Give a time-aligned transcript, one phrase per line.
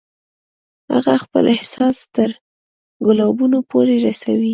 [0.93, 2.29] هغه خپل احساس تر
[3.05, 4.49] ګلابونو پورې رسوي